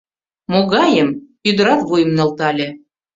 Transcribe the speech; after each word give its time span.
—Могайым?— 0.51 1.09
ӱдырат 1.47 1.81
вуйым 1.87 2.09
нӧлтале. 2.17 2.67